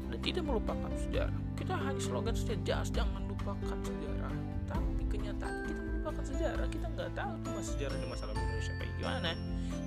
[0.08, 1.45] dan tidak melupakan sejarah.
[1.56, 4.36] Kita hanya slogan saja jangan lupakan sejarah.
[4.68, 6.68] Tapi kenyataan kita melupakan sejarah.
[6.70, 9.32] Kita nggak tahu tuh mas sejarah di masa lalu Indonesia kayak gimana.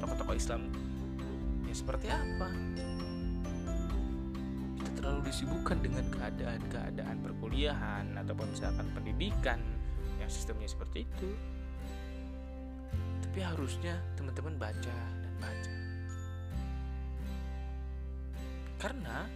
[0.00, 0.60] Tokoh-tokoh Islam
[1.68, 2.48] ya seperti apa.
[4.78, 9.60] Kita terlalu disibukkan dengan keadaan-keadaan perkuliahan ataupun misalkan pendidikan
[10.18, 11.30] yang sistemnya seperti itu.
[13.28, 15.78] Tapi harusnya teman-teman baca dan baca
[18.78, 19.26] karena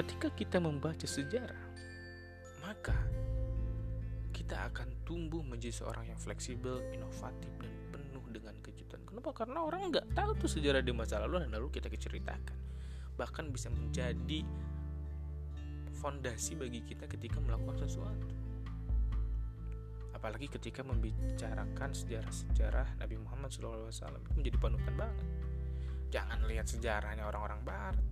[0.00, 1.60] ketika kita membaca sejarah,
[2.64, 2.96] maka
[4.32, 9.04] kita akan tumbuh menjadi seorang yang fleksibel, inovatif, dan penuh dengan kejutan.
[9.04, 9.36] Kenapa?
[9.36, 12.56] Karena orang nggak tahu tuh sejarah di masa lalu dan lalu kita ceritakan.
[13.20, 14.40] Bahkan bisa menjadi
[16.00, 18.28] fondasi bagi kita ketika melakukan sesuatu.
[20.16, 25.28] Apalagi ketika membicarakan sejarah-sejarah Nabi Muhammad SAW itu menjadi panutan banget
[26.10, 28.04] jangan lihat sejarahnya orang-orang barat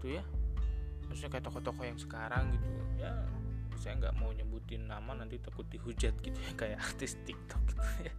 [0.00, 0.24] itu ya
[1.12, 2.72] maksudnya kayak toko-toko yang sekarang gitu.
[2.96, 3.12] Ya.
[3.76, 8.14] Saya nggak mau nyebutin nama nanti takut dihujat gitu ya kayak artis TikTok gitu ya.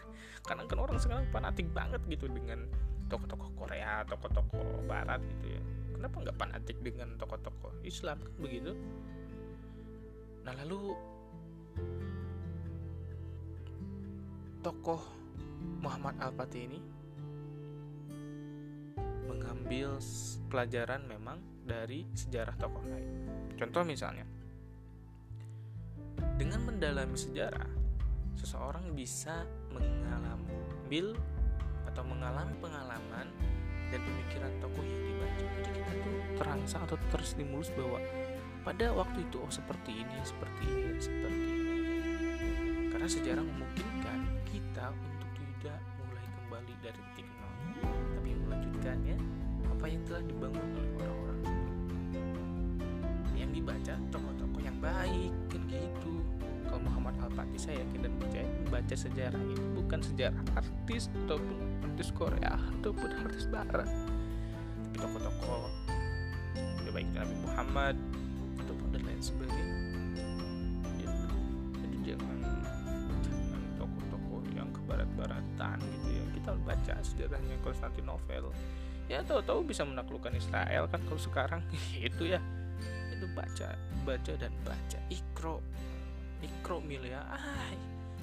[0.46, 2.70] Karena kan orang sekarang fanatik banget gitu dengan
[3.10, 5.62] toko-toko Korea toko-toko Barat gitu ya.
[5.98, 8.22] Kenapa nggak fanatik dengan toko-toko Islam?
[8.22, 8.78] Kan begitu.
[10.46, 10.94] Nah lalu
[14.62, 15.02] tokoh
[15.82, 16.78] Muhammad Al-Fatih ini
[19.26, 19.98] mengambil
[20.46, 23.10] pelajaran memang dari sejarah tokoh lain.
[23.58, 24.22] Contoh misalnya,
[26.38, 27.68] dengan mendalami sejarah,
[28.38, 29.42] seseorang bisa
[29.74, 31.18] mengambil
[31.90, 33.26] atau mengalami pengalaman
[33.90, 35.42] dan pemikiran tokoh yang dibaca.
[35.42, 37.98] Jadi kita tuh terangsang atau terstimulus bahwa
[38.62, 41.74] pada waktu itu oh seperti ini, seperti ini, seperti ini.
[42.90, 44.18] Karena sejarah memungkinkan
[44.50, 47.54] kita untuk tidak mulai kembali dari titik nol,
[48.18, 49.16] tapi melanjutkannya
[49.70, 51.35] apa yang telah dibangun oleh orang-orang
[53.56, 56.20] dibaca tokoh-tokoh yang baik kan gitu.
[56.68, 61.56] Kalau Muhammad Al-Fatih saya yakin dan percaya membaca sejarah ini bukan sejarah artis ataupun
[61.88, 63.88] artis Korea ataupun artis Barat.
[64.92, 65.72] Tapi tokoh-tokoh
[66.84, 67.96] ya baik Nabi Muhammad
[68.60, 69.78] ataupun dan lain sebagainya.
[71.00, 71.10] Ya,
[71.80, 72.38] jadi jangan
[73.24, 76.24] jangan tokoh-tokoh yang ke barat Barat-Baratan gitu ya.
[76.36, 78.52] Kita baca sejarahnya Konstantinopel.
[79.06, 81.62] Ya tahu-tahu bisa menaklukkan Israel kan kalau sekarang.
[82.10, 82.42] Itu ya
[83.36, 83.76] baca
[84.08, 84.98] baca dan baca.
[85.12, 85.60] Ikro
[86.40, 87.68] ikro milia ah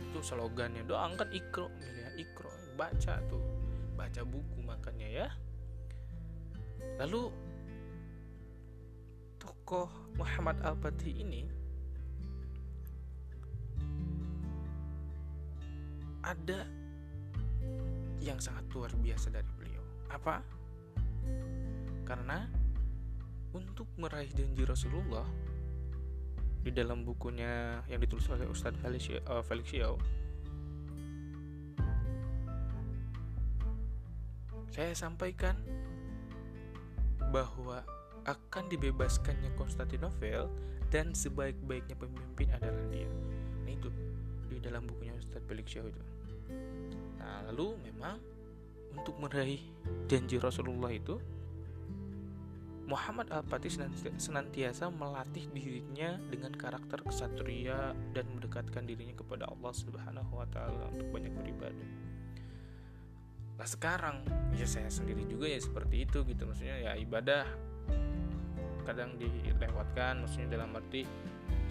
[0.02, 2.50] itu slogannya doang kan ikro milia ikro.
[2.74, 3.46] Baca tuh
[3.94, 5.28] baca buku makanya ya.
[6.98, 7.30] Lalu
[9.38, 11.46] tokoh Muhammad Al-Fatih ini
[16.24, 16.64] ada
[18.24, 19.84] yang sangat luar biasa dari beliau.
[20.08, 20.40] Apa?
[22.08, 22.48] Karena
[23.54, 25.26] untuk meraih janji Rasulullah
[26.64, 30.00] di dalam bukunya yang ditulis oleh Ustadz Felix, uh, Felix Yao,
[34.74, 35.54] saya sampaikan
[37.30, 37.86] bahwa
[38.24, 40.48] akan dibebaskannya Konstantinopel
[40.88, 43.10] dan sebaik-baiknya pemimpin adalah dia.
[43.68, 43.90] Nah itu
[44.48, 46.02] di dalam bukunya Ustadz Felix Yao itu.
[47.20, 48.18] Nah lalu memang
[48.96, 49.60] untuk meraih
[50.08, 51.20] janji Rasulullah itu
[52.84, 53.80] Muhammad Al-Fatih
[54.20, 61.08] senantiasa melatih dirinya dengan karakter kesatria dan mendekatkan dirinya kepada Allah Subhanahu wa taala untuk
[61.16, 61.90] banyak beribadah.
[63.56, 64.28] Nah sekarang
[64.60, 66.44] ya saya sendiri juga ya seperti itu gitu.
[66.44, 67.48] Maksudnya ya ibadah
[68.84, 71.08] kadang dilewatkan maksudnya dalam arti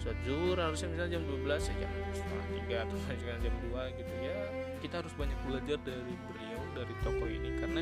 [0.01, 0.17] sholat
[0.57, 2.97] harusnya misalnya jam 12 ya jam setengah tiga atau
[3.45, 4.37] jam 2 gitu ya.
[4.81, 7.49] Kita harus banyak belajar dari beliau dari tokoh ini.
[7.61, 7.81] Karena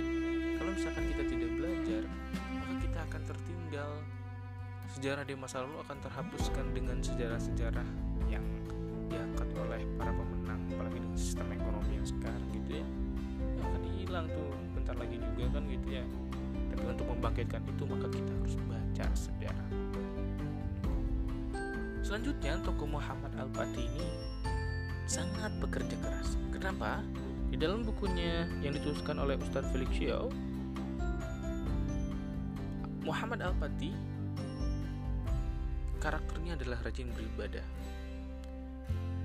[0.62, 2.04] kalau misalkan kita tidak belajar
[2.54, 3.92] maka kita akan tertinggal.
[4.94, 7.88] Sejarah di masa lalu akan terhapuskan dengan sejarah-sejarah
[8.30, 8.46] yang
[9.10, 12.86] diangkat oleh para pemenang apalagi dengan sistem ekonomi yang sekarang gitu ya.
[13.58, 16.06] Akan hilang tuh bentar lagi juga kan gitu ya.
[16.54, 19.70] Tapi untuk membangkitkan itu maka kita harus baca sejarah.
[22.06, 24.10] Selanjutnya tokoh Muhammad Al-Fatih ini
[25.10, 26.38] sangat bekerja keras.
[26.54, 27.02] Kenapa?
[27.52, 30.32] di dalam bukunya yang dituliskan oleh Ustadz Felix Xiao
[33.02, 33.98] Muhammad Al-Fatih
[35.98, 37.66] karakternya adalah rajin beribadah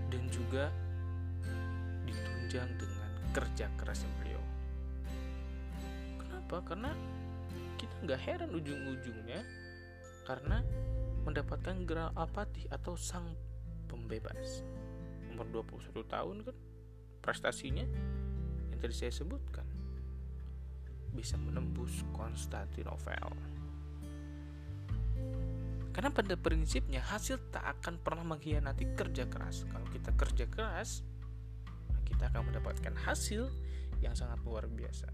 [0.08, 0.72] dan juga
[2.08, 4.44] ditunjang dengan kerja kerasnya beliau.
[6.20, 6.56] Kenapa?
[6.64, 6.92] Karena
[7.76, 9.40] kita nggak heran ujung-ujungnya
[10.24, 10.64] karena
[11.28, 13.36] mendapatkan gelar apatih atau sang
[13.90, 14.64] pembebas
[15.36, 16.56] umur 21 tahun kan
[17.20, 17.84] prestasinya
[18.72, 19.66] yang tadi saya sebutkan
[21.12, 23.55] bisa menembus Konstantinopel.
[25.96, 29.64] Karena pada prinsipnya hasil tak akan pernah mengkhianati kerja keras.
[29.64, 31.00] Kalau kita kerja keras,
[32.04, 33.48] kita akan mendapatkan hasil
[34.04, 35.08] yang sangat luar biasa.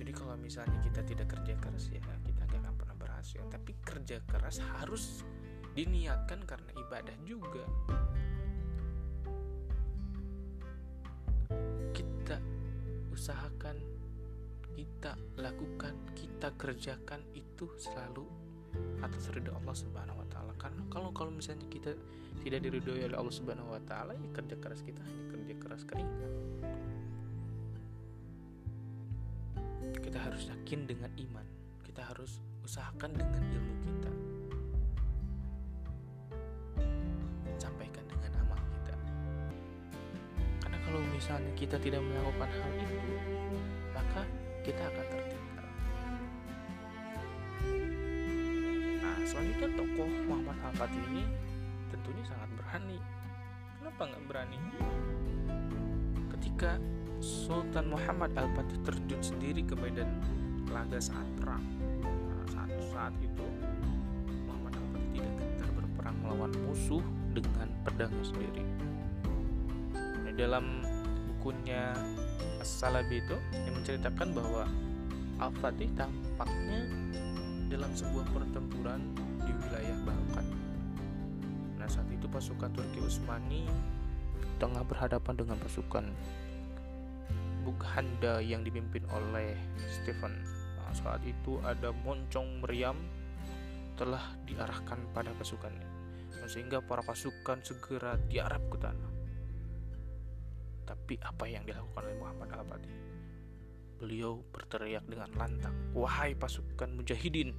[0.00, 3.44] Jadi kalau misalnya kita tidak kerja keras ya kita gak akan pernah berhasil.
[3.46, 5.22] Tapi kerja keras harus
[5.76, 7.62] diniatkan karena ibadah juga.
[11.94, 12.42] Kita
[13.14, 13.99] usahakan
[14.80, 18.24] kita lakukan, kita kerjakan itu selalu
[19.04, 20.56] atas ridho Allah Subhanahu wa taala.
[20.56, 21.92] Karena kalau kalau misalnya kita
[22.40, 26.32] tidak diridhoi oleh Allah Subhanahu wa taala, ya kerja keras kita hanya kerja keras keringat.
[30.00, 31.46] Kita harus yakin dengan iman.
[31.84, 34.12] Kita harus usahakan dengan ilmu kita.
[37.60, 38.96] Sampaikan dengan amal kita.
[40.64, 43.12] Karena kalau misalnya kita tidak melakukan hal itu,
[43.92, 44.24] maka
[44.60, 45.68] kita akan tertinggal.
[49.00, 51.24] Nah, selanjutnya tokoh Muhammad Al-Fatih ini
[51.88, 52.98] tentunya sangat berani.
[53.80, 54.58] Kenapa nggak berani?
[56.36, 56.70] Ketika
[57.20, 60.08] Sultan Muhammad Al-Fatih terjun sendiri ke medan
[60.68, 61.64] laga saat perang,
[62.04, 63.46] nah, saat saat itu
[64.44, 68.64] Muhammad Al-Fatih tidak gentar berperang melawan musuh dengan pedangnya sendiri.
[70.28, 70.84] Di dalam
[71.32, 71.96] bukunya
[72.60, 74.68] As-Salabi itu yang menceritakan bahwa
[75.40, 76.84] Al-Fatih tampaknya
[77.72, 79.00] dalam sebuah pertempuran
[79.40, 80.46] di wilayah Balkan.
[81.80, 83.64] Nah saat itu pasukan Turki Utsmani
[84.60, 86.04] tengah berhadapan dengan pasukan
[87.64, 89.56] Bukhanda yang dipimpin oleh
[89.88, 90.32] Stephen.
[90.80, 92.96] Nah, saat itu ada moncong meriam
[94.00, 95.84] telah diarahkan pada pasukannya,
[96.48, 99.09] sehingga para pasukan segera diarap ke tanah.
[100.90, 102.94] Tapi apa yang dilakukan oleh Muhammad Al-Fatih?
[104.02, 107.54] Beliau berteriak dengan lantang, "Wahai pasukan mujahidin,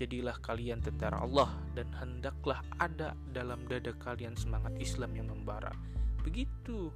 [0.00, 5.68] jadilah kalian tentara Allah dan hendaklah ada dalam dada kalian semangat Islam yang membara."
[6.24, 6.88] Begitu.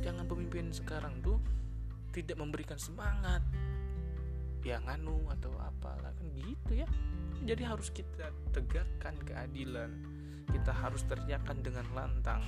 [0.00, 1.36] Jangan pemimpin sekarang tuh
[2.16, 3.44] tidak memberikan semangat
[4.64, 6.88] yang anu atau apalah kan gitu ya.
[7.44, 10.00] Jadi harus kita tegakkan keadilan.
[10.48, 12.40] Kita harus teriakkan dengan lantang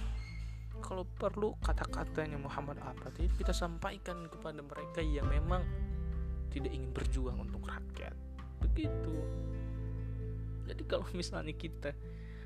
[0.82, 5.62] kalau perlu kata-katanya Muhammad Al-Fatih kita sampaikan kepada mereka yang memang
[6.50, 8.12] tidak ingin berjuang untuk rakyat.
[8.60, 9.16] Begitu.
[10.68, 11.94] Jadi kalau misalnya kita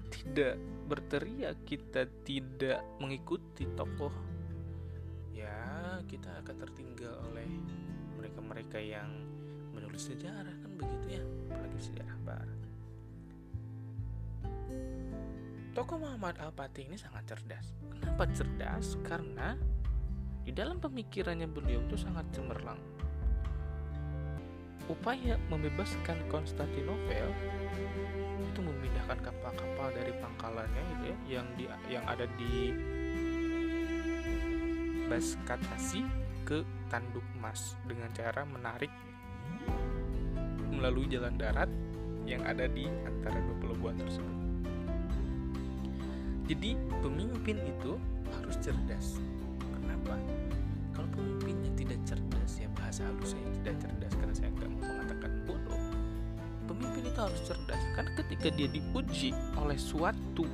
[0.07, 0.55] tidak
[0.87, 4.15] berteriak kita tidak mengikuti tokoh
[5.35, 7.51] ya kita akan tertinggal oleh
[8.15, 9.11] mereka-mereka yang
[9.75, 11.25] menulis sejarah kan begitu ya?
[11.51, 12.61] Apalagi sejarah barat
[15.77, 17.77] tokoh Muhammad Al-Fatih ini sangat cerdas.
[18.01, 18.97] Kenapa cerdas?
[19.05, 19.53] Karena
[20.41, 22.81] di dalam pemikirannya beliau itu sangat cemerlang.
[24.89, 27.29] Upaya membebaskan Konstantinopel
[28.41, 32.73] itu memindahkan kapal-kapal dari pangkalannya gitu ya yang di yang ada di
[35.13, 36.03] Baskatasi
[36.49, 38.89] ke Tanduk Mas dengan cara menarik
[40.73, 41.69] melalui jalan darat
[42.25, 44.46] yang ada di antara dua pelabuhan tersebut.
[46.47, 47.99] Jadi pemimpin itu
[48.39, 49.19] harus cerdas.
[49.75, 50.15] Kenapa?
[50.95, 55.31] Kalau pemimpinnya tidak cerdas ya bahasa halus saya tidak cerdas karena saya nggak mau mengatakan
[55.45, 55.83] bodoh
[56.67, 60.47] pemimpin itu harus cerdas karena ketika dia diuji oleh suatu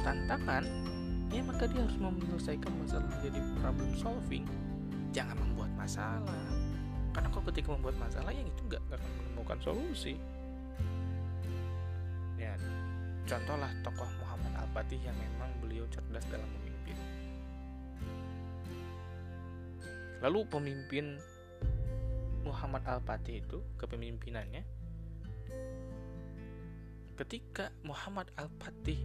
[0.00, 0.64] tantangan
[1.28, 4.44] ya maka dia harus menyelesaikan masalah menjadi problem solving
[5.12, 6.44] jangan membuat masalah
[7.12, 10.14] karena kalau ketika membuat masalah yang itu nggak akan menemukan solusi
[12.40, 12.56] ya
[13.28, 14.08] contohlah tokoh
[14.68, 16.92] Al-Fatih yang memang beliau cerdas dalam memimpin.
[20.20, 21.16] Lalu pemimpin
[22.44, 24.60] Muhammad Al-Fatih itu kepemimpinannya
[27.16, 29.00] ketika Muhammad Al-Fatih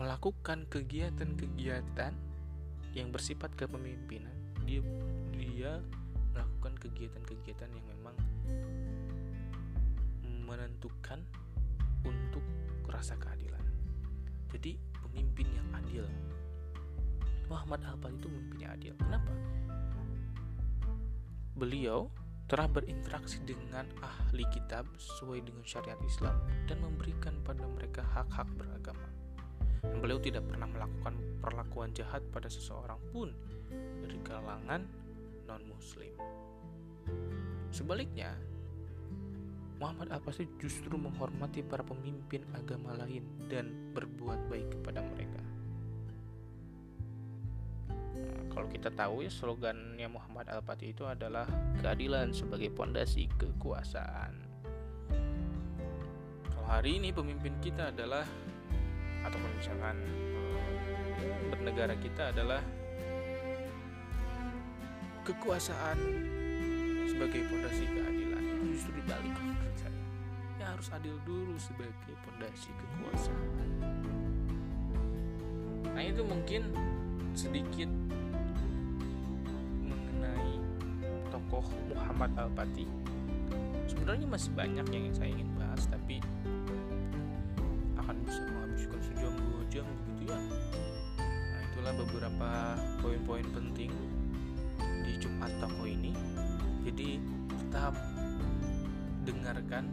[0.00, 2.16] melakukan kegiatan-kegiatan
[2.96, 4.32] yang bersifat kepemimpinan
[4.64, 4.80] dia
[5.36, 5.78] dia
[6.32, 8.16] melakukan kegiatan-kegiatan yang memang
[10.48, 11.22] menentukan
[12.02, 12.42] untuk
[12.90, 13.62] rasa keadilan
[14.50, 14.76] jadi
[15.06, 16.04] pemimpin yang adil
[17.50, 19.32] Muhammad Al-Fatih itu pemimpin yang adil kenapa
[21.58, 22.10] beliau
[22.50, 26.34] telah berinteraksi dengan ahli kitab sesuai dengan syariat Islam
[26.66, 29.06] dan memberikan pada mereka hak-hak beragama.
[29.86, 33.30] Dan beliau tidak pernah melakukan perlakuan jahat pada seseorang pun
[34.02, 34.82] dari kalangan
[35.46, 36.10] non-muslim.
[37.70, 38.34] Sebaliknya,
[39.80, 45.40] Muhammad Al-Fasih justru menghormati para pemimpin agama lain dan berbuat baik kepada mereka
[48.50, 51.46] kalau kita tahu ya slogannya Muhammad Al-Fatih itu adalah
[51.80, 54.34] keadilan sebagai pondasi kekuasaan.
[56.50, 58.26] Kalau hari ini pemimpin kita adalah
[59.24, 59.96] ataupun misalkan
[61.22, 62.60] eh, bernegara kita adalah
[65.24, 65.98] kekuasaan
[67.06, 68.19] sebagai pondasi keadilan
[68.80, 69.36] justru dibalik
[69.76, 69.92] saya.
[70.56, 73.68] Ya harus adil dulu sebagai pondasi kekuasaan.
[75.92, 76.64] Nah itu mungkin
[77.36, 77.92] sedikit
[81.28, 82.88] tokoh Muhammad Al-Fatih.
[83.84, 86.24] Sebenarnya masih banyak yang saya ingin bahas tapi
[88.00, 90.40] akan bisa menghabiskan sejam dua jam begitu ya.
[91.20, 92.50] Nah itulah beberapa
[93.04, 93.92] poin-poin penting
[95.04, 96.16] di Jumat Toko ini.
[96.80, 97.20] Jadi
[97.60, 97.92] tetap
[99.30, 99.86] dengarkan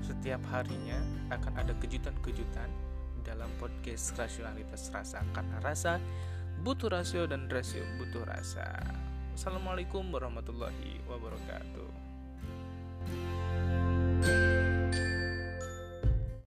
[0.00, 0.96] setiap harinya
[1.28, 2.70] akan ada kejutan-kejutan
[3.20, 6.00] dalam podcast rasionalitas rasa karena rasa
[6.64, 8.64] butuh rasio dan rasio butuh rasa
[9.38, 11.90] Assalamualaikum warahmatullahi wabarakatuh.